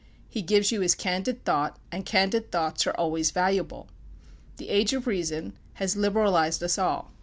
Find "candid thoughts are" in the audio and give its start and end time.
2.07-2.93